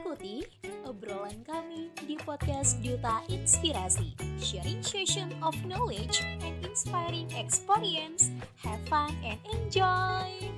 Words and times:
Ikuti 0.00 0.40
obrolan 0.88 1.44
kami 1.44 1.92
di 2.08 2.16
podcast 2.24 2.80
Duta 2.80 3.20
Inspirasi, 3.28 4.16
sharing 4.40 4.80
session 4.80 5.28
of 5.44 5.52
knowledge 5.68 6.24
and 6.40 6.56
inspiring 6.64 7.28
experience. 7.36 8.32
Have 8.64 8.80
fun 8.88 9.12
and 9.20 9.36
enjoy! 9.52 10.48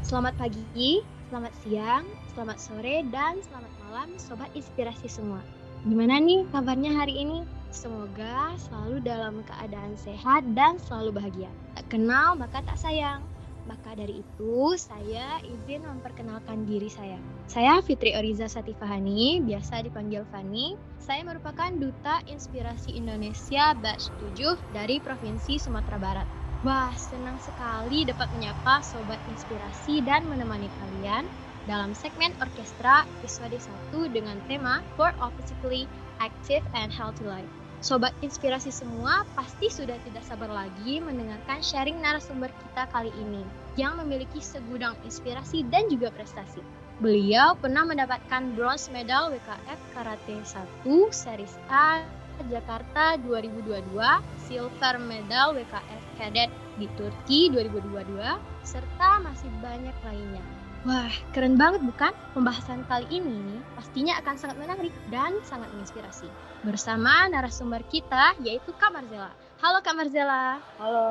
Selamat 0.00 0.40
pagi, 0.40 1.04
selamat 1.28 1.52
siang, 1.60 2.08
selamat 2.32 2.56
sore, 2.56 3.04
dan 3.12 3.44
selamat 3.44 3.72
malam 3.84 4.08
Sobat 4.16 4.48
Inspirasi 4.56 5.04
semua. 5.04 5.44
Gimana 5.84 6.16
nih 6.16 6.48
kabarnya 6.48 6.96
hari 6.96 7.28
ini? 7.28 7.44
Semoga 7.76 8.56
selalu 8.56 9.04
dalam 9.04 9.44
keadaan 9.52 10.00
sehat 10.00 10.48
dan 10.56 10.80
selalu 10.80 11.20
bahagia. 11.20 11.52
Tak 11.76 11.92
kenal 11.92 12.40
maka 12.40 12.64
tak 12.64 12.80
sayang. 12.80 13.20
Maka 13.62 13.94
dari 13.94 14.18
itu, 14.18 14.74
saya 14.74 15.38
izin 15.46 15.86
memperkenalkan 15.86 16.66
diri 16.66 16.90
saya. 16.90 17.14
Saya 17.46 17.78
Fitri 17.78 18.10
Oriza 18.18 18.50
Satifahani, 18.50 19.38
biasa 19.44 19.86
dipanggil 19.86 20.26
Fani. 20.34 20.74
Saya 20.98 21.22
merupakan 21.22 21.70
Duta 21.70 22.22
Inspirasi 22.26 22.98
Indonesia 22.98 23.74
Batch 23.78 24.10
7 24.34 24.58
dari 24.74 24.98
Provinsi 24.98 25.62
Sumatera 25.62 25.98
Barat. 25.98 26.28
Wah, 26.62 26.94
senang 26.94 27.38
sekali 27.42 28.06
dapat 28.06 28.30
menyapa 28.38 28.82
Sobat 28.86 29.18
Inspirasi 29.30 29.98
dan 30.06 30.26
menemani 30.30 30.70
kalian 30.78 31.26
dalam 31.66 31.94
segmen 31.94 32.34
orkestra 32.42 33.06
episode 33.18 33.54
1 33.94 34.14
dengan 34.14 34.38
tema 34.50 34.82
For 34.98 35.14
Physically 35.38 35.86
Active 36.18 36.62
and 36.74 36.90
Healthy 36.90 37.26
Life. 37.26 37.61
Sobat 37.82 38.14
inspirasi 38.22 38.70
semua 38.70 39.26
pasti 39.34 39.66
sudah 39.66 39.98
tidak 40.06 40.22
sabar 40.22 40.46
lagi 40.46 41.02
mendengarkan 41.02 41.58
sharing 41.58 41.98
narasumber 41.98 42.46
kita 42.46 42.86
kali 42.94 43.10
ini 43.18 43.42
yang 43.74 43.98
memiliki 43.98 44.38
segudang 44.38 44.94
inspirasi 45.02 45.66
dan 45.66 45.90
juga 45.90 46.14
prestasi. 46.14 46.62
Beliau 47.02 47.58
pernah 47.58 47.82
mendapatkan 47.82 48.54
bronze 48.54 48.86
medal 48.94 49.34
WKF 49.34 49.80
Karate 49.98 50.46
1 50.46 50.86
Series 51.10 51.58
A 51.74 52.06
Jakarta 52.46 53.18
2022, 53.26 53.98
silver 54.46 54.94
medal 55.02 55.50
WKF 55.58 56.02
Cadet 56.22 56.54
di 56.78 56.86
Turki 56.94 57.50
2022, 57.50 58.14
serta 58.62 59.18
masih 59.26 59.50
banyak 59.58 59.94
lainnya. 60.06 60.44
Wah, 60.82 61.14
keren 61.30 61.54
banget 61.54 61.78
bukan? 61.86 62.10
Pembahasan 62.34 62.82
kali 62.90 63.06
ini 63.22 63.62
pastinya 63.78 64.18
akan 64.18 64.34
sangat 64.34 64.58
menarik 64.58 64.90
dan 65.14 65.30
sangat 65.46 65.70
menginspirasi. 65.70 66.26
Bersama 66.66 67.30
narasumber 67.30 67.86
kita 67.86 68.34
yaitu 68.42 68.74
Kak 68.74 68.90
Marzela. 68.90 69.30
Halo 69.62 69.78
Kak 69.78 69.94
Marzela. 69.94 70.58
Halo. 70.82 71.06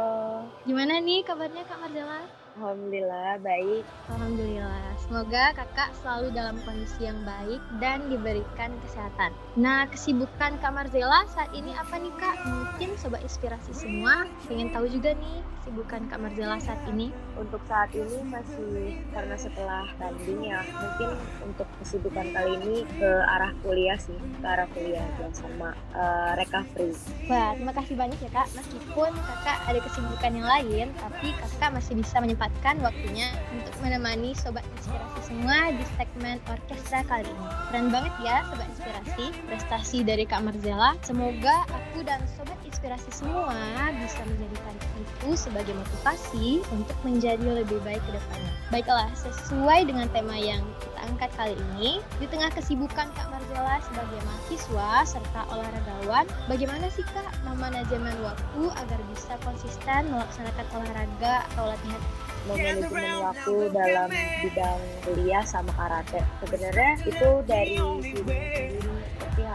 Gimana 0.68 1.00
nih 1.00 1.24
kabarnya 1.24 1.64
Kak 1.64 1.80
Marzela? 1.80 2.20
Alhamdulillah 2.60 3.40
baik. 3.40 3.84
Alhamdulillah. 4.12 4.84
Semoga 5.08 5.56
kakak 5.56 5.92
selalu 6.04 6.28
dalam 6.36 6.56
kondisi 6.68 7.08
yang 7.08 7.20
baik 7.24 7.60
dan 7.80 8.08
diberikan 8.12 8.72
kesehatan. 8.88 9.32
Nah, 9.56 9.88
kesibukan 9.92 10.60
Kak 10.60 10.72
Marzela 10.72 11.28
saat 11.32 11.52
ini 11.56 11.72
apa 11.76 12.00
nih 12.00 12.14
Kak? 12.20 12.36
Mungkin 12.48 12.96
sobat 13.00 13.24
inspirasi 13.24 13.72
semua 13.76 14.28
pengen 14.48 14.72
tahu 14.72 14.88
juga 14.88 15.16
nih 15.16 15.44
kesibukan 15.62 16.08
Kak 16.12 16.20
Marzela 16.20 16.58
saat 16.64 16.80
ini. 16.92 17.12
Untuk 17.40 17.62
saat 17.68 17.92
ini 17.96 18.20
masih 18.28 19.00
karena 19.12 19.36
setelah 19.36 19.84
tanding 20.00 20.42
ya, 20.48 20.60
mungkin 20.76 21.10
untuk 21.44 21.68
kesibukan 21.84 22.28
kali 22.36 22.52
ini 22.62 22.76
ke 23.00 23.12
arah 23.32 23.52
kuliah 23.64 24.00
sih, 24.00 24.16
ke 24.16 24.48
arah 24.48 24.68
kuliah 24.72 25.08
dan 25.20 25.32
sama 25.32 25.76
uh, 25.96 26.36
recovery. 26.36 26.96
Wah, 27.28 27.56
terima 27.56 27.74
kasih 27.76 27.96
banyak 27.96 28.20
ya 28.20 28.32
Kak. 28.32 28.48
Meskipun 28.56 29.12
kakak 29.12 29.58
ada 29.68 29.80
kesibukan 29.84 30.32
yang 30.36 30.48
lain, 30.48 30.88
tapi 31.00 31.28
kakak 31.36 31.70
masih 31.76 31.94
bisa 32.00 32.18
menyempatkan 32.42 32.82
waktunya 32.82 33.30
untuk 33.54 33.76
menemani 33.86 34.34
sobat 34.34 34.66
inspirasi 34.82 35.30
semua 35.30 35.70
di 35.78 35.86
segmen 35.94 36.42
orkestra 36.50 37.06
kali 37.06 37.30
ini. 37.30 37.48
Keren 37.70 37.94
banget 37.94 38.14
ya 38.26 38.42
sobat 38.50 38.66
inspirasi, 38.74 39.26
prestasi 39.46 39.98
dari 40.02 40.26
Kak 40.26 40.42
Marzela. 40.42 40.98
Semoga 41.06 41.70
aku 41.70 42.02
dan 42.02 42.18
sobat 42.34 42.58
inspirasi 42.66 43.14
semua 43.14 43.54
bisa 44.02 44.26
menjadikan 44.26 44.74
itu 44.98 45.38
sebagai 45.38 45.78
motivasi 45.78 46.66
untuk 46.74 46.98
menjadi 47.06 47.62
lebih 47.62 47.78
baik 47.86 48.02
ke 48.10 48.12
depannya. 48.18 48.54
Baiklah, 48.74 49.10
sesuai 49.14 49.86
dengan 49.86 50.10
tema 50.10 50.34
yang 50.34 50.66
kita 50.82 51.00
angkat 51.06 51.30
kali 51.38 51.54
ini, 51.78 52.02
di 52.18 52.26
tengah 52.26 52.50
kesibukan 52.58 53.06
Kak 53.14 53.28
Marzela 53.30 53.78
sebagai 53.86 54.18
mahasiswa 54.26 54.90
serta 55.06 55.42
olahragawan, 55.54 56.26
bagaimana 56.50 56.90
sih 56.90 57.06
Kak 57.14 57.38
memanajemen 57.46 58.18
waktu 58.26 58.62
agar 58.82 59.00
bisa 59.14 59.38
konsisten 59.46 60.10
melaksanakan 60.10 60.66
olahraga 60.74 61.46
atau 61.54 61.70
latihan 61.70 62.02
memanajemen 62.50 63.22
waktu 63.22 63.56
dalam 63.70 64.10
bidang 64.42 64.80
kuliah 65.06 65.44
sama 65.46 65.72
karate. 65.78 66.22
Sebenarnya 66.42 66.92
itu 67.06 67.30
dari 67.46 67.76
diri 67.78 68.12
sendiri 68.16 68.66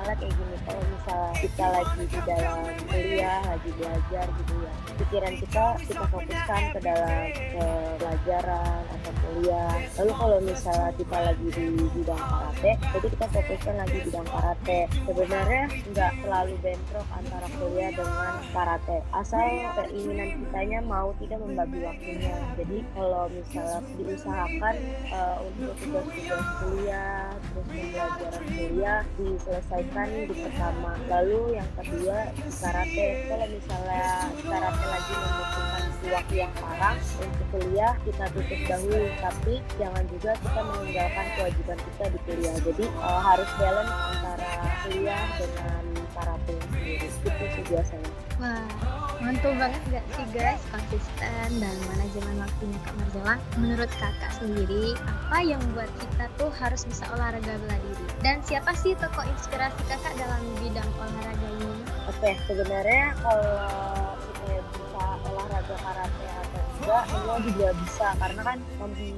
halnya 0.07 0.23
kayak 0.23 0.39
gini 0.39 0.57
kalau 0.63 0.83
misalnya 0.87 1.33
kita 1.43 1.67
lagi 1.67 2.03
di 2.07 2.21
dalam 2.23 2.63
kuliah 2.87 3.41
lagi 3.43 3.71
belajar 3.75 4.27
gitu 4.39 4.55
ya 4.63 4.73
pikiran 5.03 5.35
kita 5.43 5.65
kita 5.83 6.03
fokuskan 6.07 6.63
ke 6.71 6.79
dalam 6.79 7.23
ke 7.35 7.67
pelajaran 7.99 8.81
atau 8.87 9.13
kuliah. 9.27 9.75
Lalu 9.99 10.13
kalau 10.15 10.39
misalnya 10.47 10.91
kita 10.95 11.19
lagi 11.19 11.47
di 11.51 11.67
bidang 11.91 12.23
karate 12.23 12.73
jadi 12.79 13.07
kita 13.19 13.27
fokuskan 13.35 13.75
lagi 13.83 13.99
bidang 14.07 14.29
karate. 14.31 14.81
Sebenarnya 15.11 15.65
nggak 15.91 16.13
terlalu 16.23 16.55
bentrok 16.63 17.07
antara 17.11 17.49
kuliah 17.59 17.91
dengan 17.91 18.35
karate 18.55 18.97
asal 19.11 19.47
keinginan 19.75 20.29
kitanya 20.39 20.79
mau 20.87 21.11
tidak 21.19 21.39
membagi 21.43 21.79
waktunya. 21.83 22.37
Jadi 22.55 22.79
kalau 22.95 23.25
misalnya 23.35 23.79
diusahakan 23.99 24.75
uh, 25.11 25.37
untuk 25.43 25.75
tugas-tugas 25.83 26.47
kuliah 26.63 27.35
terus 27.43 27.67
pembelajaran 27.67 28.45
kuliah 28.55 29.01
diselesaikan 29.19 29.96
di 30.05 30.37
pertama. 30.37 30.93
Lalu 31.09 31.57
yang 31.57 31.71
kedua 31.73 32.29
karate. 32.61 33.09
Kalau 33.25 33.47
misalnya 33.49 34.05
karate 34.45 34.85
lagi 34.85 35.13
membutuhkan 35.17 35.83
waktu 36.13 36.35
yang 36.37 36.53
parah 36.61 36.97
untuk 37.17 37.47
kuliah 37.49 37.95
kita 38.05 38.25
tutup 38.37 38.61
dahulu. 38.69 39.07
Tapi 39.25 39.55
jangan 39.81 40.05
juga 40.13 40.31
kita 40.37 40.61
meninggalkan 40.61 41.27
kewajiban 41.41 41.79
kita 41.81 42.05
di 42.13 42.19
kuliah. 42.29 42.57
Jadi 42.61 42.85
uh, 43.01 43.21
harus 43.25 43.49
balance 43.57 43.93
antara 44.13 44.53
kuliah 44.85 45.25
dengan 45.41 45.83
karate 46.13 46.57
sendiri 47.23 47.35
itu 47.37 47.45
sih 47.57 47.65
biasanya 47.73 48.13
Wah, 48.37 48.69
mantul 49.17 49.57
banget 49.57 49.81
gak 49.89 50.05
sih 50.13 50.27
guys 50.37 50.61
konsisten 50.69 51.49
dan 51.57 51.77
manajemen 51.89 52.37
waktunya 52.37 52.77
Kak 52.85 52.95
Marzela? 53.01 53.35
Menurut 53.57 53.89
kakak 53.97 54.29
sendiri, 54.37 54.93
apa 55.09 55.41
yang 55.41 55.57
membuat 55.73 55.89
kita 55.97 56.29
tuh 56.37 56.53
harus 56.61 56.85
bisa 56.85 57.09
olahraga 57.17 57.57
bela 57.65 57.81
diri? 57.81 58.07
Dan 58.21 58.45
siapa 58.45 58.77
sih 58.77 58.93
tokoh 59.01 59.25
inspirasi 59.25 59.81
kakak 59.89 60.13
dalam 60.21 60.45
bidang 60.61 60.85
olahraga 61.01 61.49
ini? 61.49 61.81
Oke, 62.13 62.37
sebenarnya 62.45 63.17
kalau 63.25 63.57
enggak, 66.87 67.05
semua 67.11 67.37
juga 67.43 67.69
bisa 67.83 68.09
karena 68.15 68.43
kan 68.47 68.59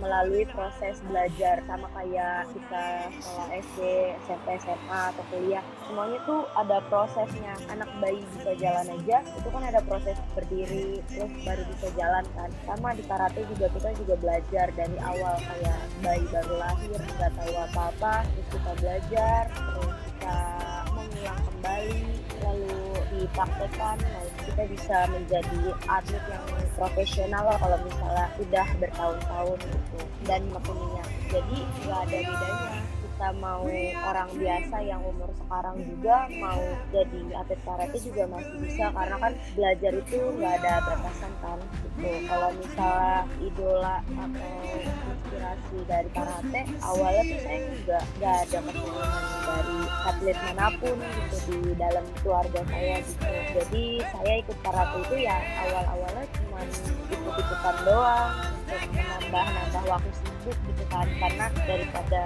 melalui 0.00 0.44
proses 0.56 0.96
belajar 1.04 1.60
sama 1.68 1.84
kayak 1.92 2.48
kita 2.56 2.84
sekolah 3.20 3.48
SD, 3.60 3.78
SMP, 4.24 4.46
SMA 4.64 5.00
atau 5.12 5.24
kuliah, 5.28 5.60
semuanya 5.84 6.16
tuh 6.24 6.48
ada 6.56 6.80
prosesnya. 6.88 7.52
Anak 7.68 7.92
bayi 8.00 8.24
bisa 8.40 8.56
jalan 8.56 8.88
aja, 8.88 9.20
itu 9.20 9.48
kan 9.52 9.62
ada 9.68 9.84
proses 9.84 10.16
berdiri, 10.32 11.04
terus 11.12 11.28
baru 11.44 11.62
bisa 11.76 11.88
jalan 11.92 12.24
kan. 12.32 12.48
Sama 12.64 12.96
di 12.96 13.04
karate 13.04 13.44
juga 13.52 13.68
kita 13.68 13.90
juga 14.00 14.14
belajar 14.16 14.66
dari 14.72 14.96
awal 15.04 15.36
kayak 15.36 15.78
bayi 16.00 16.24
baru 16.32 16.54
lahir 16.56 17.00
nggak 17.04 17.32
tahu 17.36 17.52
apa-apa, 17.52 18.24
terus 18.32 18.48
kita 18.48 18.72
belajar, 18.80 19.42
terus 19.52 19.96
kita 20.08 20.40
mengulang 20.96 21.40
kembali, 21.52 22.00
lalu 22.40 22.80
dipraktekkan, 23.12 23.96
lalu 24.00 24.27
kita 24.48 24.62
bisa 24.72 24.96
menjadi 25.12 25.60
atlet 25.84 26.24
yang 26.32 26.44
profesional 26.74 27.42
lah 27.44 27.58
kalau 27.60 27.78
misalnya 27.84 28.26
sudah 28.40 28.66
bertahun-tahun 28.80 29.58
gitu 29.60 30.00
dan 30.24 30.40
menekuninya. 30.48 31.04
Jadi 31.28 31.58
nggak 31.84 32.00
ada 32.08 32.18
bedanya 32.24 32.80
kita 33.18 33.34
mau 33.42 33.66
orang 34.06 34.30
biasa 34.38 34.76
yang 34.86 35.02
umur 35.02 35.26
sekarang 35.34 35.82
juga 35.82 36.30
mau 36.38 36.62
jadi 36.94 37.22
atlet 37.34 37.60
karate 37.66 37.98
juga 37.98 38.30
masih 38.30 38.56
bisa 38.62 38.94
karena 38.94 39.16
kan 39.18 39.32
belajar 39.58 39.92
itu 39.98 40.18
nggak 40.38 40.54
ada 40.62 40.74
batasan 40.86 41.32
kan 41.42 41.58
gitu 41.82 42.10
kalau 42.30 42.50
misalnya 42.54 43.26
idola 43.42 43.96
atau 44.06 44.54
inspirasi 45.58 45.78
dari 45.88 46.08
karate 46.14 46.62
awalnya 46.82 47.22
tuh 47.26 47.40
saya 47.42 47.58
juga 47.74 47.98
nggak 48.18 48.36
ada 48.46 48.58
keturunan 48.62 49.24
dari 49.48 49.80
atlet 50.08 50.38
mana 50.38 50.66
pun 50.78 50.96
gitu 50.98 51.36
di 51.48 51.72
dalam 51.76 52.04
keluarga 52.22 52.60
saya 52.68 52.96
gitu. 53.02 53.26
Jadi 53.58 53.84
saya 54.06 54.34
ikut 54.44 54.58
karate 54.62 54.96
itu 55.02 55.16
ya 55.24 55.36
awal-awalnya 55.66 56.24
cuma 56.36 56.60
ikut-ikutan 57.08 57.76
doang 57.84 58.30
untuk 58.68 58.80
menambah-nambah 58.92 59.84
waktu 59.88 60.10
sibuk 60.22 60.58
gitu 60.68 60.84
kan. 60.92 61.06
Karena 61.18 61.46
daripada 61.66 62.24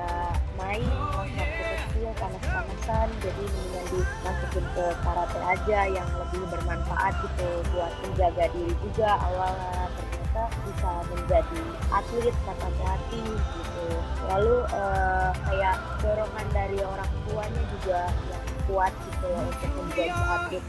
main 0.59 0.91
waktu 1.37 1.63
kecil 1.63 2.11
panas-panasan 2.19 3.09
jadi 3.23 3.43
mendingan 3.43 3.85
dimasukin 3.93 4.65
ke 4.75 4.87
karate 5.03 5.39
aja 5.41 5.81
yang 5.91 6.09
lebih 6.19 6.43
bermanfaat 6.51 7.15
gitu 7.23 7.49
buat 7.75 7.93
menjaga 8.07 8.45
diri 8.53 8.75
juga 8.83 9.11
awalnya 9.23 9.87
kita 10.33 10.49
bisa 10.65 10.91
menjadi 11.13 11.61
atlet 11.93 12.37
kata 12.49 12.69
pelatih 12.81 13.37
gitu. 13.37 13.85
Lalu 14.33 14.57
uh, 14.73 15.29
kayak 15.45 15.77
dorongan 16.01 16.47
dari 16.57 16.79
orang 16.81 17.11
tuanya 17.29 17.63
juga 17.69 18.01
yang 18.33 18.45
kuat 18.65 18.93
gitu 19.13 19.27
ya 19.29 19.41
untuk 19.45 19.71
menjadi 19.77 20.17
atlet 20.17 20.65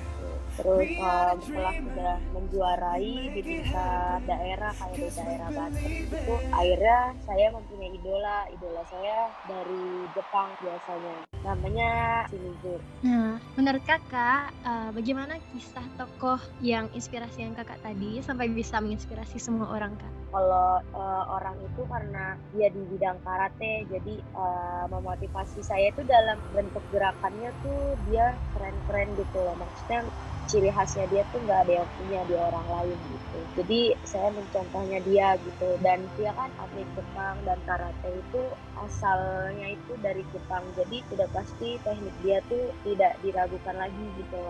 terus 0.63 0.95
um, 0.95 1.35
setelah 1.43 1.75
sudah 1.75 2.15
menjuarai 2.31 3.13
di 3.35 3.41
tingkat 3.43 4.19
daerah 4.23 4.71
kayak 4.71 4.95
di 4.95 5.09
daerah 5.11 5.49
Banten 5.51 5.91
itu 5.91 6.35
akhirnya 6.55 6.99
saya 7.27 7.47
mempunyai 7.51 7.91
idola. 7.91 8.39
Idola 8.47 8.83
saya 8.87 9.27
dari 9.45 10.07
Jepang 10.15 10.49
biasanya. 10.63 11.17
Namanya 11.43 11.91
Shimizu 12.31 12.79
nah 13.03 13.35
menurut 13.59 13.83
kakak 13.83 14.55
uh, 14.63 14.89
bagaimana 14.95 15.35
kisah 15.51 15.83
tokoh 15.99 16.39
yang 16.63 16.87
inspirasi 16.95 17.43
yang 17.43 17.51
kakak 17.51 17.75
tadi 17.83 18.23
sampai 18.23 18.47
bisa 18.47 18.79
menginspirasi 18.79 19.43
semua 19.43 19.67
orang 19.75 19.91
kak? 19.99 20.11
Kalau 20.31 20.79
uh, 20.95 21.23
orang 21.35 21.59
itu 21.59 21.83
karena 21.85 22.39
dia 22.55 22.71
di 22.71 22.81
bidang 22.95 23.19
karate 23.27 23.83
jadi 23.91 24.15
uh, 24.33 24.87
memotivasi 24.87 25.59
saya 25.61 25.91
itu 25.91 26.01
dalam 26.07 26.39
bentuk 26.55 26.81
gerakannya 26.95 27.51
tuh 27.59 27.99
dia 28.07 28.33
keren-keren 28.55 29.11
gitu 29.19 29.37
loh. 29.43 29.55
Maksudnya 29.59 30.07
ciri 30.49 30.69
khasnya 30.69 31.05
dia 31.09 31.23
tuh 31.31 31.39
nggak 31.43 31.59
ada 31.67 31.73
yang 31.83 31.89
punya 31.97 32.21
di 32.27 32.35
orang 32.35 32.67
lain 32.67 32.99
gitu. 33.09 33.39
Jadi 33.59 33.81
saya 34.03 34.29
mencontohnya 34.33 34.99
dia 35.03 35.27
gitu. 35.39 35.69
Dan 35.79 36.05
dia 36.15 36.31
kan 36.35 36.49
atlet 36.59 36.87
Jepang 36.93 37.35
dan 37.47 37.59
karate 37.67 38.09
itu 38.11 38.41
asalnya 38.79 39.67
itu 39.73 39.93
dari 40.03 40.23
Jepang. 40.35 40.63
Jadi 40.75 41.03
sudah 41.11 41.27
pasti 41.31 41.79
teknik 41.81 42.15
dia 42.21 42.39
tuh 42.51 42.71
tidak 42.83 43.13
diragukan 43.23 43.75
lagi 43.77 44.05
gitu 44.19 44.41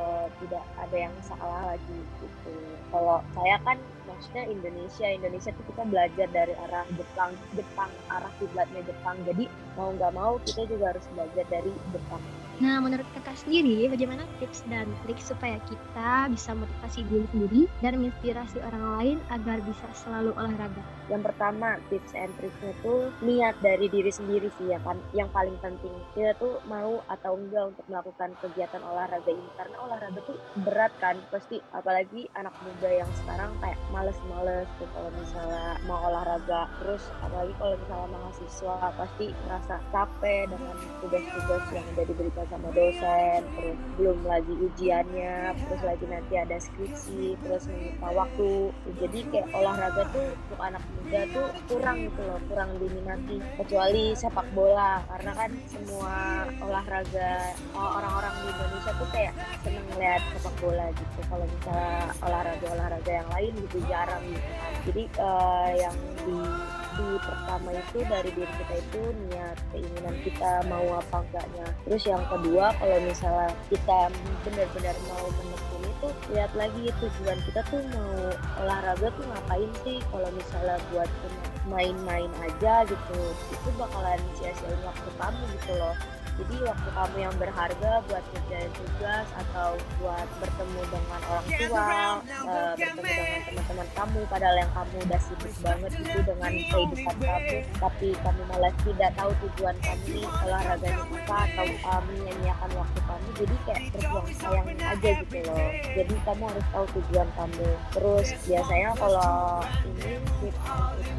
tidak 0.43 0.63
ada 0.79 0.97
yang 0.97 1.15
salah 1.23 1.75
lagi 1.75 1.99
gitu. 2.21 2.55
Kalau 2.91 3.23
saya 3.37 3.57
kan 3.63 3.77
maksudnya 4.09 4.43
Indonesia. 4.49 5.07
Indonesia 5.09 5.51
tuh 5.55 5.65
kita 5.71 5.83
belajar 5.87 6.27
dari 6.29 6.53
arah 6.69 6.85
Jepang. 6.93 7.31
Jepang 7.53 7.91
arah 8.09 8.31
kiblatnya 8.37 8.81
Jepang. 8.83 9.17
Jadi 9.25 9.45
mau 9.77 9.89
nggak 9.93 10.13
mau 10.13 10.37
kita 10.43 10.67
juga 10.69 10.93
harus 10.93 11.05
belajar 11.13 11.45
dari 11.49 11.71
Jepang 11.91 12.23
Nah, 12.61 12.77
menurut 12.77 13.07
kakak 13.17 13.33
sendiri, 13.41 13.89
bagaimana 13.89 14.29
tips 14.37 14.61
dan 14.69 14.85
trik 15.01 15.17
supaya 15.17 15.57
kita 15.65 16.29
bisa 16.29 16.53
motivasi 16.53 17.01
diri 17.09 17.25
sendiri 17.33 17.61
dan 17.81 17.97
menginspirasi 17.97 18.61
orang 18.61 18.85
lain 18.93 19.17
agar 19.33 19.57
bisa 19.65 19.87
selalu 19.97 20.37
olahraga? 20.37 20.85
Yang 21.09 21.33
pertama, 21.33 21.81
tips 21.89 22.13
and 22.13 22.29
triknya 22.37 22.77
tuh 22.85 23.09
niat 23.25 23.57
dari 23.65 23.89
diri 23.89 24.13
sendiri 24.13 24.53
sih 24.61 24.69
ya 24.69 24.77
kan. 24.85 25.01
Yang 25.17 25.33
paling 25.33 25.57
penting, 25.65 25.97
kita 26.13 26.37
tuh 26.37 26.61
mau 26.69 27.01
atau 27.09 27.41
enggak 27.41 27.73
untuk 27.73 27.85
melakukan 27.89 28.29
kegiatan 28.37 28.85
olahraga 28.85 29.31
ini. 29.33 29.49
Karena 29.57 29.77
olahraga 29.89 30.19
tuh 30.21 30.37
berat 30.61 30.93
kan, 31.01 31.17
pasti 31.33 31.57
apalagi 31.73 32.29
anak 32.37 32.53
muda 32.61 33.01
yang 33.01 33.09
sekarang 33.25 33.49
kayak 33.65 33.81
males-males 33.89 34.69
tuh 34.77 34.89
kalau 34.93 35.09
misalnya 35.17 35.81
mau 35.89 36.05
olahraga. 36.05 36.69
Terus 36.85 37.01
apalagi 37.17 37.53
kalau 37.57 37.73
misalnya 37.81 38.09
mahasiswa 38.13 38.77
pasti 38.93 39.25
merasa 39.49 39.75
capek 39.89 40.53
dengan 40.53 40.77
tugas-tugas 41.01 41.63
yang 41.73 41.85
udah 41.97 42.05
diberikan 42.05 42.42
sama 42.49 42.69
dosen 42.71 43.39
terus 43.55 43.77
belum 43.95 44.19
lagi 44.25 44.53
ujiannya 44.53 45.55
terus 45.55 45.81
lagi 45.83 46.05
nanti 46.09 46.33
ada 46.39 46.57
skripsi 46.59 47.37
terus 47.43 47.63
menyita 47.69 48.07
waktu. 48.11 48.71
Jadi 48.99 49.19
kayak 49.31 49.47
olahraga 49.53 50.03
tuh 50.11 50.27
untuk 50.31 50.59
anak 50.59 50.83
muda 50.97 51.21
tuh 51.31 51.47
kurang 51.71 51.97
gitu 52.07 52.21
loh 52.23 52.39
kurang 52.49 52.69
diminati. 52.79 53.37
Kecuali 53.59 54.03
sepak 54.17 54.47
bola 54.51 55.03
karena 55.07 55.31
kan 55.35 55.51
semua 55.69 56.15
olahraga 56.59 57.31
orang-orang 57.75 58.33
di 58.41 58.47
Indonesia 58.51 58.91
tuh 58.97 59.09
kayak 59.13 59.33
seneng 59.63 59.87
lihat 59.99 60.21
sepak 60.37 60.55
bola 60.59 60.85
gitu. 60.93 61.19
Kalau 61.27 61.45
misalnya 61.47 61.97
olahraga 62.23 62.65
olahraga 62.73 63.11
yang 63.11 63.29
lain 63.31 63.51
gitu 63.69 63.77
jarang 63.87 64.23
gitu 64.27 64.49
kan. 64.59 64.71
Jadi 64.83 65.03
uh, 65.19 65.69
yang 65.75 65.97
di 66.23 66.37
di 66.93 67.07
pertama 67.21 67.69
itu 67.73 67.99
dari 68.05 68.29
diri 68.33 68.53
kita 68.61 68.75
itu 68.77 69.01
niat 69.29 69.57
keinginan 69.73 70.15
kita 70.21 70.51
mau 70.69 70.85
apa 70.99 71.17
enggaknya. 71.25 71.67
Terus 71.89 72.03
yang 72.05 72.23
kedua 72.29 72.73
kalau 72.77 72.97
misalnya 73.01 73.49
kita 73.69 73.99
benar-benar 74.45 74.95
mau 75.09 75.25
menekuni 75.41 75.89
itu 75.89 76.07
lihat 76.33 76.51
lagi 76.53 76.83
tujuan 77.01 77.39
kita 77.49 77.61
tuh 77.69 77.81
mau 77.93 78.13
olahraga 78.61 79.07
tuh 79.13 79.25
ngapain 79.25 79.71
sih? 79.85 79.97
Kalau 80.13 80.29
misalnya 80.33 80.77
buat 80.93 81.09
main-main 81.67 82.31
aja 82.43 82.83
gitu 82.83 83.19
itu 83.51 83.69
bakalan 83.79 84.19
sia-siain 84.35 84.79
waktu 84.83 85.09
kamu 85.15 85.41
gitu 85.59 85.73
loh 85.79 85.95
jadi 86.33 86.55
waktu 86.65 86.89
kamu 86.93 87.17
yang 87.21 87.35
berharga 87.37 87.91
buat 88.09 88.23
kerjain 88.33 88.71
tugas 88.73 89.27
atau 89.37 89.69
buat 90.01 90.27
bertemu 90.41 90.81
dengan 90.89 91.21
orang 91.29 91.47
tua 91.47 91.85
uh, 92.47 92.73
bertemu 92.73 93.01
dengan 93.03 93.41
teman-teman 93.45 93.87
kamu 93.93 94.19
padahal 94.31 94.55
yang 94.57 94.71
kamu 94.73 94.95
udah 95.05 95.21
sibuk 95.21 95.55
banget 95.61 95.91
itu 95.99 96.19
dengan 96.25 96.51
kehidupan 96.51 97.15
kamu 97.21 97.57
tapi 97.77 98.09
kamu 98.23 98.41
malah 98.49 98.73
tidak 98.81 99.11
tahu 99.13 99.31
tujuan 99.45 99.75
kamu 99.83 100.05
nih 100.13 100.27
olahraganya 100.45 101.03
apa 101.23 101.37
atau 101.49 101.67
uh, 101.87 102.01
menyanyiakan 102.11 102.69
waktu 102.75 102.99
kamu. 103.07 103.27
Jadi 103.33 103.55
kayak 103.65 103.81
terbuang 103.95 104.27
sayang 104.37 104.67
aja 104.75 105.11
gitu 105.23 105.37
loh. 105.47 105.69
jadi 105.93 106.15
kamu 106.27 106.43
harus 106.51 106.65
tahu 106.69 106.85
tujuan 106.99 107.27
kamu. 107.33 107.67
Terus 107.95 108.27
biasanya 108.45 108.89
kalau 108.99 109.33
ini 109.87 110.11
tips 110.43 110.59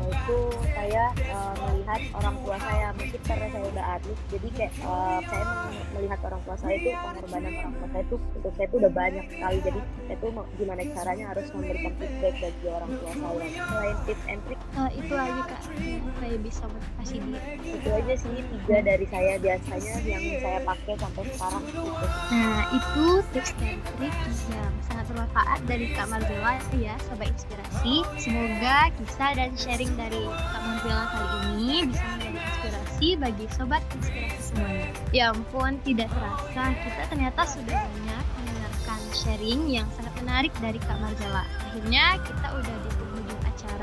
itu 0.05 0.41
saya 0.73 1.05
uh, 1.33 1.55
melihat 1.59 2.01
orang 2.17 2.35
tua 2.45 2.57
saya 2.61 2.89
mungkin 2.97 3.21
karena 3.25 3.47
saya 3.51 3.65
udah 3.73 3.85
atlet 3.97 4.19
jadi 4.31 4.49
kayak 4.57 4.73
uh, 4.85 5.04
uh, 5.05 5.21
saya 5.29 5.45
melihat 5.93 6.19
orang 6.25 6.41
tua 6.49 6.57
saya 6.57 6.75
itu 6.81 6.91
pengorbanan 6.97 7.53
orang 7.61 7.75
tua 7.77 7.89
saya 7.93 8.03
itu 8.09 8.17
untuk 8.17 8.53
saya 8.57 8.67
itu 8.67 8.77
udah 8.81 8.93
banyak 8.93 9.25
sekali. 9.29 9.59
Jadi 9.61 9.81
saya 9.85 10.17
itu 10.17 10.27
gimana 10.57 10.81
caranya 10.97 11.25
harus 11.37 11.47
memberikan 11.53 11.93
feedback 12.01 12.35
bagi 12.41 12.67
orang 12.73 12.91
tua 12.97 13.13
saya. 13.13 13.47
Selain 13.55 13.97
tips 14.09 14.25
and 14.33 14.41
trick 14.49 14.61
uh, 14.79 14.91
itu 14.91 15.13
lagi 15.15 15.43
kak 15.47 15.61
supaya 15.65 16.37
bisa 16.43 16.65
motivasi 16.67 17.15
diri 17.23 17.41
itu 17.63 17.89
aja 17.91 18.15
sih 18.19 18.43
tiga 18.43 18.77
dari 18.83 19.07
saya 19.09 19.33
biasanya 19.39 19.95
yang 20.03 20.25
saya 20.43 20.59
pakai 20.63 20.95
sampai 20.99 21.23
sekarang 21.35 21.63
gitu. 21.69 21.83
nah 22.35 22.63
itu 22.75 23.07
tips 23.35 23.51
dan 23.59 23.77
trik 23.99 24.17
yang 24.51 24.73
sangat 24.85 25.05
bermanfaat 25.11 25.61
dari 25.67 25.87
Kak 25.95 26.07
Marbella 26.11 26.59
ya 26.75 26.95
sobat 27.07 27.29
inspirasi. 27.31 27.95
Semoga 28.19 28.91
kisah 28.99 29.33
dan 29.39 29.51
sharing 29.55 29.93
dari 29.95 30.23
Kak 30.27 30.63
Marbella 30.63 31.05
kali 31.11 31.29
ini 31.55 31.77
bisa 31.91 32.05
menjadi 32.19 32.39
inspirasi 32.39 33.09
bagi 33.19 33.45
sobat 33.55 33.83
inspirasi 33.95 34.41
semuanya 34.55 34.84
Ya 35.15 35.31
ampun, 35.31 35.79
tidak 35.87 36.11
terasa 36.11 36.75
kita 36.75 37.07
ternyata 37.07 37.47
sudah 37.47 37.87
banyak 37.87 38.25
mendengarkan 38.35 38.99
sharing 39.15 39.63
yang 39.71 39.87
sangat 39.95 40.11
menarik 40.19 40.51
dari 40.59 40.75
Kak 40.83 40.99
Marjala. 40.99 41.47
Akhirnya 41.71 42.19
kita 42.27 42.51
udah 42.51 42.77
di 42.83 42.91
penghujung 42.99 43.14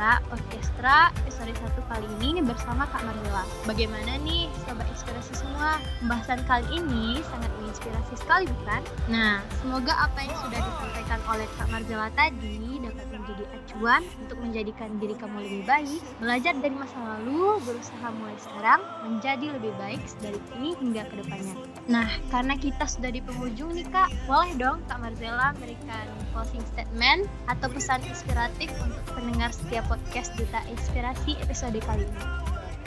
acara 0.01 0.17
orkestra 0.33 1.13
episode 1.21 1.53
1 1.61 1.77
kali 1.85 2.09
ini 2.25 2.41
bersama 2.41 2.89
Kak 2.89 3.05
Marjala. 3.05 3.45
Bagaimana 3.69 4.17
nih 4.25 4.49
Sobat 4.65 4.89
Inspirasi 4.89 5.37
semua? 5.37 5.77
Pembahasan 6.01 6.41
kali 6.49 6.65
ini 6.73 7.21
sangat 7.29 7.53
menginspirasi 7.61 8.17
sekali 8.17 8.49
bukan? 8.49 8.81
Nah, 9.13 9.45
semoga 9.61 9.93
apa 9.93 10.25
yang 10.25 10.33
sudah 10.41 10.57
disampaikan 10.57 11.21
oleh 11.29 11.45
Kak 11.53 11.69
Marjala 11.69 12.09
tadi 12.17 12.81
dapat 12.81 13.05
menjadi 13.13 13.45
acuan 13.53 14.01
untuk 14.25 14.37
menjadikan 14.41 14.89
diri 14.97 15.13
kamu 15.21 15.37
lebih 15.37 15.63
baik, 15.69 16.01
belajar 16.17 16.53
dari 16.57 16.73
masa 16.73 16.97
lalu, 16.97 17.61
berusaha 17.61 18.07
mulai 18.17 18.37
sekarang 18.41 18.81
menjadi 19.05 19.45
lebih 19.53 19.73
baik 19.77 20.01
dari 20.17 20.41
ini 20.57 20.73
hingga 20.81 21.05
ke 21.13 21.21
depannya. 21.21 21.53
Nah, 21.85 22.09
karena 22.33 22.57
kita 22.57 22.89
sudah 22.89 23.13
di 23.13 23.21
penghujung 23.21 23.77
nih 23.77 23.85
Kak, 23.93 24.09
boleh 24.25 24.57
dong 24.57 24.81
Kak 24.89 24.97
Marzela 24.97 25.53
memberikan 25.53 26.09
closing 26.33 26.65
statement 26.73 27.29
atau 27.45 27.69
pesan 27.69 28.01
inspiratif 28.09 28.73
untuk 28.81 29.05
pendengar 29.13 29.53
setiap 29.53 29.90
podcast 29.91 30.31
Duta 30.39 30.63
Inspirasi 30.71 31.35
episode 31.43 31.75
kali 31.83 32.07
ini. 32.07 32.23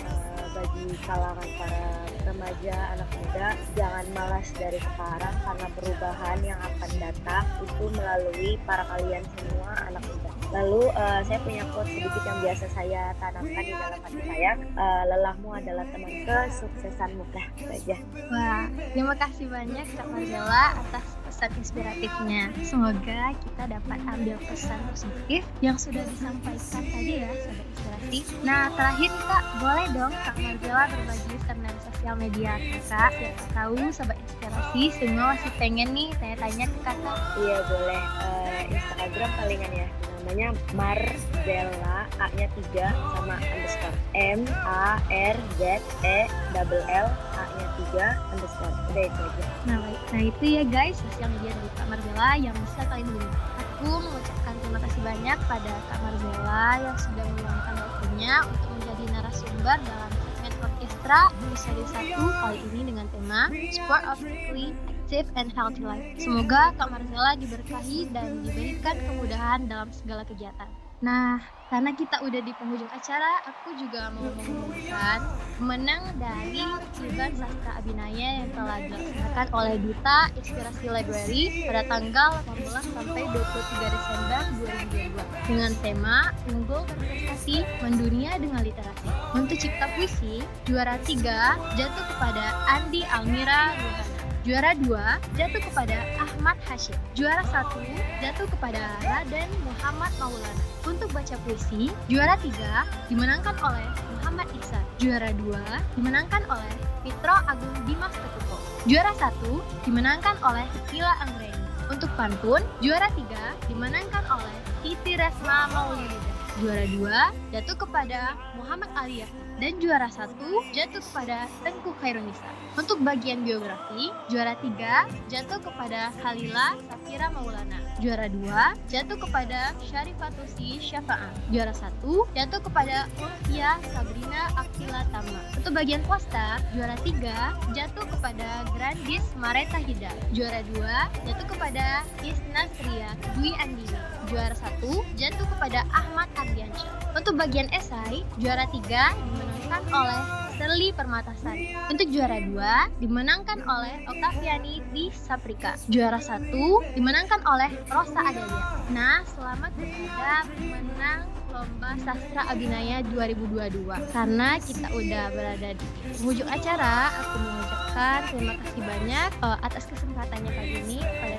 Uh, 0.09 0.45
bagi 0.57 0.89
kalangan 1.05 1.49
para 1.61 1.85
remaja, 2.25 2.77
anak 2.97 3.09
muda, 3.21 3.47
jangan 3.77 4.07
malas 4.17 4.49
dari 4.57 4.81
sekarang 4.81 5.37
karena 5.45 5.69
perubahan 5.77 6.39
yang 6.41 6.57
akan 6.65 6.91
datang 6.97 7.45
itu 7.61 7.85
melalui 7.93 8.57
para 8.65 8.89
kalian 8.89 9.21
semua 9.37 9.85
anak 9.85 10.01
muda. 10.09 10.33
Lalu 10.57 10.83
uh, 10.97 11.21
saya 11.29 11.45
punya 11.45 11.69
quote 11.77 11.93
sedikit 11.93 12.25
yang 12.25 12.39
biasa 12.41 12.67
saya 12.73 13.03
tanamkan 13.21 13.65
di 13.69 13.75
dalam 13.77 14.01
hati 14.01 14.21
saya, 14.25 14.51
uh, 14.73 15.03
lelahmu 15.05 15.51
adalah 15.53 15.85
teman 15.93 16.25
kesuksesanmu. 16.25 17.25
Nah, 17.37 17.47
itu 17.61 17.69
aja. 17.85 17.97
Wah, 18.33 18.65
terima 18.97 19.15
kasih 19.21 19.45
banyak 19.53 19.87
Kak 19.93 20.09
Marjela 20.09 20.73
atas 20.81 21.05
pesan 21.35 21.51
inspiratifnya. 21.59 22.43
Semoga 22.63 23.35
kita 23.43 23.63
dapat 23.67 23.99
ambil 24.07 24.39
pesan 24.47 24.79
positif 24.87 25.43
yang 25.59 25.75
sudah 25.75 26.07
disampaikan 26.07 26.83
tadi 26.95 27.27
ya, 27.27 27.31
Sobat 27.43 27.67
Inspirasi. 27.67 28.19
Nah, 28.47 28.71
terakhir 28.79 29.11
Kak, 29.27 29.45
boleh 29.59 29.87
dong 29.91 30.15
Kak 30.15 30.37
Marjela 30.39 30.85
berbagi 30.95 31.29
username 31.35 31.79
sosial 31.91 32.15
media 32.15 32.53
kakak 32.55 33.11
biar 33.19 33.35
tahu 33.51 33.77
Sobat 33.91 34.19
Inspirasi 34.23 34.83
semua 34.95 35.35
masih 35.35 35.53
pengen 35.59 35.91
nih 35.91 36.09
tanya-tanya 36.23 36.67
ke 36.71 36.79
kakak. 36.87 37.19
Iya, 37.43 37.57
boleh. 37.67 38.03
Uh, 38.23 38.61
Instagram 38.71 39.31
palingan 39.35 39.73
ya 39.75 39.89
namanya 40.25 40.57
Marzella 40.73 42.09
A-nya 42.17 42.49
3 42.73 42.97
sama 42.97 43.37
underscore. 43.37 43.97
M 44.17 44.41
A 44.65 44.97
R 45.13 45.37
Z 45.61 45.85
E 46.01 46.19
double 46.57 46.81
L 46.89 47.09
A-nya 47.13 47.67
3 47.93 48.33
underscore. 48.33 48.73
Udah 48.89 49.05
itu 49.05 49.21
aja. 49.21 49.45
Nah, 49.69 49.79
nah 49.85 50.23
itu 50.25 50.45
ya 50.49 50.65
guys. 50.65 50.97
Sosial 51.13 51.29
media 51.29 51.53
dari 51.53 51.71
Kak 51.77 51.87
Marzella 51.93 52.31
yang 52.41 52.57
bisa 52.57 52.81
kalian 52.89 53.09
gunakan 53.13 53.37
Aku 53.85 54.01
mengucapkan 54.01 54.55
terima 54.65 54.79
kasih 54.81 55.01
banyak 55.05 55.39
pada 55.45 55.73
Kak 55.93 55.99
Marzela 56.01 56.67
yang 56.81 56.97
sudah 56.97 57.25
meluangkan 57.37 57.75
waktunya 57.85 58.35
untuk 58.49 58.71
menjadi 58.81 59.05
narasumber 59.13 59.77
dalam 59.77 60.11
segmen 60.41 60.53
orkestra 60.65 61.21
episode 61.53 61.85
1 61.93 62.17
kali 62.17 62.61
ini 62.73 62.81
dengan 62.89 63.07
tema 63.13 63.53
Sport 63.53 64.03
of 64.09 64.25
Clean 64.25 64.73
Active 65.05 65.29
and 65.37 65.53
Healthy 65.53 65.85
Life. 65.85 66.17
Semoga 66.17 66.73
Kak 66.81 66.89
Marzela 66.89 67.37
diberkahi 67.37 68.09
dan 68.17 68.41
diberikan 68.41 68.97
kemudahan 69.05 69.69
dalam 69.69 69.93
segala 69.93 70.25
kegiatan. 70.25 70.65
Nah, 71.05 71.45
karena 71.69 71.93
kita 71.93 72.25
udah 72.25 72.41
di 72.41 72.49
penghujung 72.57 72.89
acara, 72.89 73.45
aku 73.45 73.77
juga 73.77 74.09
mau 74.17 74.25
mengumumkan 74.33 75.21
pemenang 75.61 76.09
dari 76.17 76.65
event 77.05 77.37
Sastra 77.37 77.85
Abinaya 77.85 78.29
yang 78.41 78.49
telah 78.57 78.81
dilaksanakan 78.81 79.47
oleh 79.53 79.75
Duta 79.85 80.19
Inspirasi 80.41 80.87
Library 80.89 81.69
pada 81.69 81.83
tanggal 81.85 82.31
18 82.49 82.97
sampai 82.97 83.23
23 83.29 83.93
Desember 83.93 84.41
2022 84.57 85.53
dengan 85.53 85.73
tema 85.85 86.17
Unggul 86.49 86.83
Berprestasi 86.89 87.57
Mendunia 87.85 88.41
dengan 88.41 88.65
Literasi. 88.65 89.09
Untuk 89.37 89.61
cipta 89.61 89.85
puisi, 89.93 90.41
juara 90.65 90.97
3 91.05 91.77
jatuh 91.77 92.05
kepada 92.17 92.57
Andi 92.73 93.05
Almira 93.13 93.77
Ruhana. 93.77 94.14
Juara 94.45 94.77
2 94.77 95.41
jatuh 95.41 95.57
kepada 95.57 96.05
Ahmad 96.21 96.61
Hashim. 96.69 96.93
Juara 97.17 97.41
1 97.49 97.81
jatuh 98.21 98.45
kepada 98.53 98.93
Raden 99.01 99.49
Muhammad 99.65 100.13
Maulana. 100.21 100.63
Untuk 100.85 101.09
baca 101.17 101.33
puisi, 101.49 101.89
juara 102.13 102.37
3 102.37 102.85
dimenangkan 103.09 103.57
oleh 103.65 103.89
Muhammad 104.13 104.45
Ihsan. 104.61 104.85
Juara 105.01 105.33
2 105.33 105.49
dimenangkan 105.97 106.45
oleh 106.53 106.73
Fitro 107.01 107.33
Agung 107.49 107.73
Dimas 107.89 108.13
Teguh. 108.13 108.61
Juara 108.85 109.17
1 109.17 109.89
dimenangkan 109.89 110.37
oleh 110.45 110.69
Vila 110.93 111.17
Anggreni. 111.25 111.65
Untuk 111.89 112.13
pantun, 112.13 112.61
juara 112.85 113.09
3 113.17 113.73
dimenangkan 113.73 114.29
oleh 114.29 114.57
Siti 114.85 115.17
Resma 115.17 115.73
Maulida. 115.73 116.21
Juara 116.61 116.85
2 116.85 117.57
jatuh 117.57 117.81
kepada 117.81 118.37
Muhammad 118.61 118.93
Ali 118.93 119.25
Yasin 119.25 119.44
dan 119.63 119.79
juara 119.79 120.11
satu 120.11 120.63
jatuh 120.75 121.01
kepada 121.01 121.47
Tengku 121.63 121.95
Khairunisa. 122.03 122.51
Untuk 122.75 123.01
bagian 123.07 123.47
biografi, 123.47 124.11
juara 124.27 124.59
tiga 124.59 125.07
jatuh 125.31 125.63
kepada 125.63 126.11
Halila 126.23 126.75
Safira 126.91 127.31
Maulana. 127.31 127.79
Juara 128.03 128.27
dua 128.27 128.75
jatuh 128.91 129.15
kepada 129.15 129.73
Syarifatusi 129.87 130.83
Syafa'ah. 130.83 131.31
Juara 131.55 131.71
satu 131.71 132.27
jatuh 132.35 132.61
kepada 132.67 133.07
Ulfia 133.23 133.79
Sabrina 133.95 134.51
Akila 134.59 135.07
Tama. 135.15 135.39
Untuk 135.55 135.73
bagian 135.73 136.03
poster, 136.05 136.59
juara 136.75 136.99
tiga 137.07 137.55
jatuh 137.73 138.07
kepada 138.11 138.67
Grandis 138.75 139.25
Mareta 139.39 139.79
Hida. 139.79 140.11
Juara 140.35 140.61
dua 140.75 141.09
jatuh 141.23 141.47
kepada 141.47 142.03
Isna 142.27 142.67
Sria 142.77 143.11
Dwi 143.39 143.55
Andini. 143.63 144.04
Juara 144.25 144.57
satu 144.57 145.05
jatuh 145.21 145.45
kepada 145.53 145.85
Ahmad 145.93 146.27
Ardiansyah. 146.41 147.13
Untuk 147.13 147.37
bagian 147.37 147.69
esai, 147.77 148.25
juara 148.41 148.65
tiga 148.73 149.13
dimenangkan 149.13 149.85
oleh 149.93 150.21
Serli 150.57 150.89
Permatasari. 150.97 151.77
Untuk 151.93 152.09
juara 152.09 152.41
dua 152.41 152.89
dimenangkan 153.05 153.61
oleh 153.69 154.07
Octaviani 154.09 154.81
di 154.97 155.13
Saprika. 155.13 155.77
Juara 155.93 156.19
satu 156.25 156.81
dimenangkan 156.97 157.45
oleh 157.45 157.69
Rosa 157.93 158.25
Adalia. 158.25 158.65
Nah, 158.91 159.21
selamat 159.29 159.71
kepada 159.77 160.49
pemenang 160.57 161.23
Lomba 161.55 161.95
Sastra 162.03 162.51
Abinaya 162.51 163.07
2022. 163.15 163.87
Karena 164.11 164.59
kita 164.59 164.91
udah 164.91 165.25
berada 165.31 165.71
di 165.71 165.87
ujung 166.27 166.51
acara, 166.51 167.15
aku 167.15 167.37
mengucapkan 167.39 168.19
terima 168.35 168.55
kasih 168.59 168.83
banyak 168.83 169.31
uh, 169.39 169.59
atas 169.63 169.87
kesempatannya 169.87 170.51
pagi 170.51 170.77
ini 170.83 170.99
pada 171.23 171.39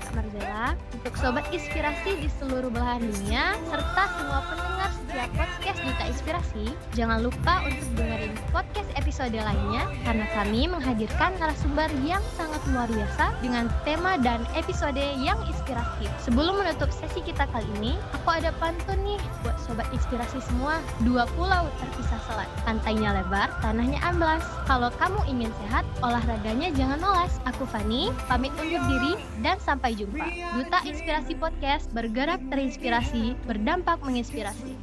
Kak 0.55 0.79
untuk 0.95 1.13
sobat 1.19 1.43
inspirasi 1.51 2.15
di 2.23 2.31
seluruh 2.39 2.71
belahan 2.71 3.03
dunia 3.03 3.59
serta 3.67 4.03
semua 4.15 4.39
pendengar 4.47 4.89
setiap 4.95 5.29
podcast 5.35 5.79
Duta 5.83 6.03
Inspirasi. 6.07 6.65
Jangan 6.95 7.19
lupa 7.27 7.67
untuk 7.67 7.87
dengerin 7.99 8.33
podcast 8.55 8.89
episode 8.95 9.35
lainnya 9.35 9.83
karena 10.07 10.25
kami 10.31 10.71
menghadirkan 10.71 11.35
narasumber 11.43 11.91
yang 12.07 12.23
sangat 12.39 12.63
luar 12.71 12.87
biasa 12.87 13.35
dengan 13.43 13.67
tema 13.83 14.15
dan 14.23 14.47
episode 14.55 15.03
yang 15.19 15.35
inspiratif. 15.43 16.07
Sebelum 16.23 16.55
menutup 16.55 16.87
sesi 16.87 17.19
kita 17.19 17.43
kali 17.51 17.67
ini, 17.83 17.99
aku 18.15 18.29
ada 18.31 18.55
pantun 18.55 18.95
nih 19.03 19.19
buat 19.43 19.59
sobat 19.59 19.85
inspirasi 19.91 20.04
semua. 20.41 20.79
Dua 21.01 21.25
pulau 21.33 21.65
terpisah 21.81 22.21
selat, 22.29 22.49
pantainya 22.63 23.17
lebar, 23.21 23.49
tanahnya 23.61 23.99
amblas. 24.05 24.43
Kalau 24.69 24.89
kamu 25.01 25.19
ingin 25.29 25.51
sehat, 25.65 25.83
olahraganya 26.05 26.69
jangan 26.73 27.01
malas. 27.01 27.37
Aku 27.49 27.65
Fani, 27.65 28.13
pamit 28.29 28.53
undur 28.61 28.81
diri 28.85 29.13
dan 29.41 29.57
sampai 29.61 29.97
jumpa. 29.97 30.25
Duta 30.57 30.79
Inspirasi 30.85 31.33
Podcast 31.37 31.89
bergerak 31.93 32.41
terinspirasi, 32.49 33.37
berdampak 33.49 34.01
menginspirasi. 34.05 34.77